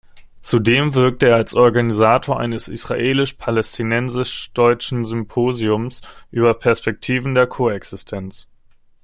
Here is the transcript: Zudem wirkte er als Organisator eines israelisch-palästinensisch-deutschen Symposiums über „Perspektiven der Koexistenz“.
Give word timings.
Zudem 0.39 0.95
wirkte 0.95 1.27
er 1.27 1.35
als 1.35 1.53
Organisator 1.53 2.39
eines 2.39 2.67
israelisch-palästinensisch-deutschen 2.69 5.05
Symposiums 5.05 6.01
über 6.31 6.55
„Perspektiven 6.55 7.35
der 7.35 7.45
Koexistenz“. 7.45 8.47